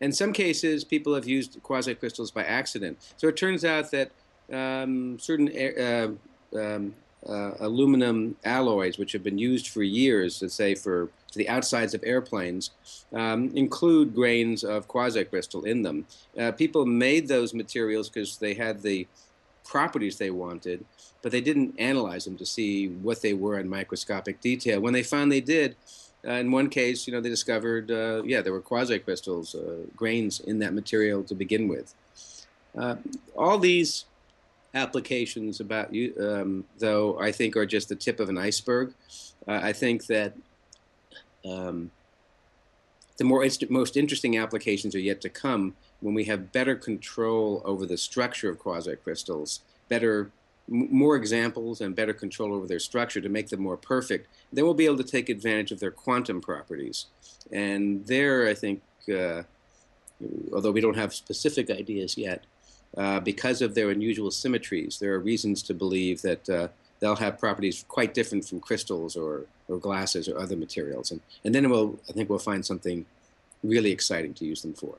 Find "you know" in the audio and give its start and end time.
27.06-27.20